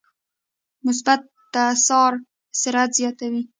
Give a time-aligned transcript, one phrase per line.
[0.87, 1.19] مثبت
[1.53, 2.19] تسارع
[2.61, 3.41] سرعت زیاتوي.